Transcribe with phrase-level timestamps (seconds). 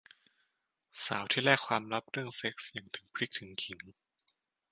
[1.05, 3.81] สาวที่แลกความลับเรื่องเซ็กส์อย่างถึงพริกถึงขิง